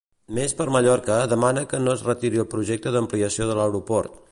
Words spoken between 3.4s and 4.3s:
de l'aeroport.